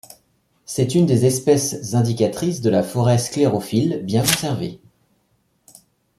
C’est 0.65 0.95
une 0.95 1.05
des 1.05 1.27
espèces 1.27 1.93
indicatrices 1.93 2.61
de 2.61 2.71
la 2.71 2.81
forêt 2.81 3.19
sclérophylle 3.19 4.01
bien 4.03 4.23
conservée. 4.23 4.81